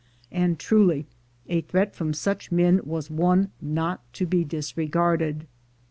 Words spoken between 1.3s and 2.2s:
a threat from